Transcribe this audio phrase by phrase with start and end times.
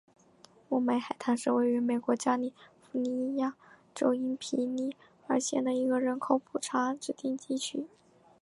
[0.67, 3.55] 孟买海滩是位于美国加利福尼亚
[3.93, 4.95] 州因皮里
[5.27, 7.85] 尔县的一个人口普查指定地区。